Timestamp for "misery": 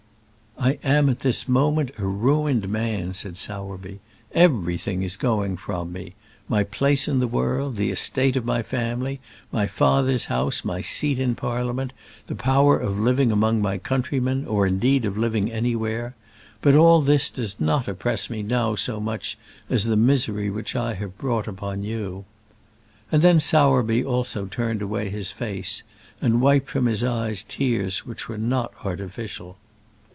19.97-20.51